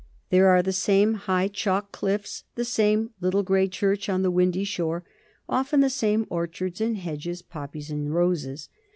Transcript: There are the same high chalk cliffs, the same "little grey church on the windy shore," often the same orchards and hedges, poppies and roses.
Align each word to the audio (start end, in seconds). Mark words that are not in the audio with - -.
There 0.31 0.47
are 0.47 0.63
the 0.63 0.73
same 0.73 1.13
high 1.13 1.47
chalk 1.47 1.91
cliffs, 1.91 2.43
the 2.55 2.65
same 2.65 3.11
"little 3.21 3.43
grey 3.43 3.67
church 3.67 4.09
on 4.09 4.23
the 4.23 4.31
windy 4.31 4.63
shore," 4.63 5.03
often 5.47 5.81
the 5.81 5.91
same 5.91 6.25
orchards 6.31 6.81
and 6.81 6.97
hedges, 6.97 7.43
poppies 7.43 7.91
and 7.91 8.11
roses. 8.11 8.67